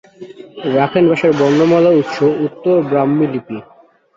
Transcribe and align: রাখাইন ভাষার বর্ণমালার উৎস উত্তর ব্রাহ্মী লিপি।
রাখাইন 0.75 1.05
ভাষার 1.11 1.31
বর্ণমালার 1.39 1.97
উৎস 2.01 2.17
উত্তর 2.45 2.75
ব্রাহ্মী 2.89 3.25
লিপি। 3.27 3.57